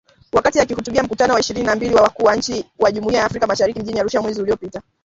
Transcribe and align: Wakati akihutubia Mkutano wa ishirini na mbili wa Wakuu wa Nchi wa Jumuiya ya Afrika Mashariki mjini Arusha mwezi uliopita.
Wakati 0.31 0.59
akihutubia 0.59 1.03
Mkutano 1.03 1.33
wa 1.33 1.39
ishirini 1.39 1.65
na 1.67 1.75
mbili 1.75 1.95
wa 1.95 2.01
Wakuu 2.01 2.23
wa 2.25 2.35
Nchi 2.35 2.65
wa 2.79 2.91
Jumuiya 2.91 3.19
ya 3.19 3.25
Afrika 3.25 3.47
Mashariki 3.47 3.79
mjini 3.79 3.99
Arusha 3.99 4.21
mwezi 4.21 4.41
uliopita. 4.41 4.81